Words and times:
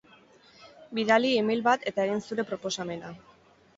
Bidali 0.99 1.33
e-mail 1.41 1.61
bat 1.67 1.85
eta 1.91 2.07
egin 2.09 2.25
zure 2.31 2.47
proposamena. 2.53 3.13